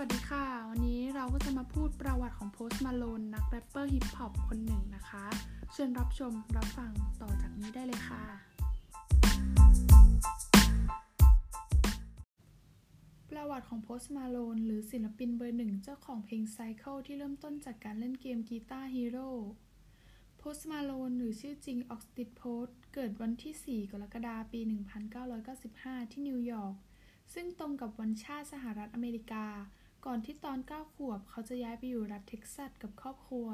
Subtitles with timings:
[0.00, 5.24] วัสดีค่ะ วันนี้เราก็จะมาพูดประวัติของ Post Malone นักแรปเปอร์ฮิปฮอปคนหนึ่งนะคะ
[5.72, 8.24] เชิญรับชมรับฟังต่อจากนี้ได้เลยค่ะ
[13.30, 22.64] ประวัติของ Post Malone หรือศิลปินเบอร์หนึ่งเจ้าของเพลง Circles ที่เริ่มต้นจากการเล่นเกม Guitar Hero Post Malone หรือชื่อจริงออสตินโพสต์
[22.94, 24.60] เกิดวันที่ 4 กรกฎาคมปี
[25.36, 26.74] 1995 ที่นิวยอร์ก
[27.34, 29.46] ซึ่งตรงกับวันชาติสหรัฐอเมริกา
[30.10, 33.48] ก่อนที่ตอน 9 ขวบ เขาจะย้ายไปอยู่รัฐเท็กซัสกับครอบครัว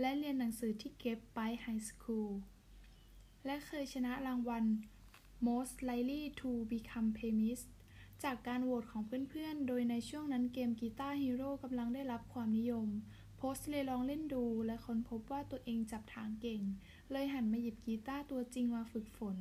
[0.00, 2.30] และเรียนหนังสือที่ Grapevine High School
[3.44, 4.64] และเคยชนะรางวัล
[5.46, 7.60] Most Likely to Become Famous
[8.22, 12.88] จากการโหวตของเพื่อนๆ โดยในช่วงนั้นเกม Guitar Hero กำลังได้รับความนิยม
[13.36, 16.62] โพสต์เลยลองเล่นดูและค้นพบว่าตัวเองจับทางเก่ง
[17.10, 19.36] เลยหันมาหยิบกีตาร์ตัวจริงมาฝึกฝน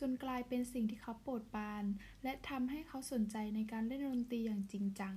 [0.00, 1.84] จนกลายเป็นสิ่งที่เขาโปรดปาน
[2.22, 5.16] และทำให้เขาสนใจในการเล่นดนตรีอย่างจริงจัง